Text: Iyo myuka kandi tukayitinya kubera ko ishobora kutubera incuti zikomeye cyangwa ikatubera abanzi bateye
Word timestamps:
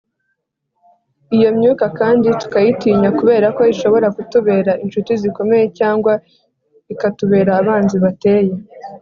Iyo 1.35 1.49
myuka 1.57 1.85
kandi 1.99 2.27
tukayitinya 2.41 3.09
kubera 3.19 3.47
ko 3.57 3.61
ishobora 3.73 4.07
kutubera 4.15 4.71
incuti 4.83 5.11
zikomeye 5.21 5.65
cyangwa 5.79 6.13
ikatubera 6.93 7.51
abanzi 7.61 7.95
bateye 8.03 8.53